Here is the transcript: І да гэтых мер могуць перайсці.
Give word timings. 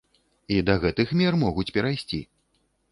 І 0.55 0.57
да 0.69 0.77
гэтых 0.85 1.07
мер 1.21 1.39
могуць 1.45 1.71
перайсці. 1.77 2.25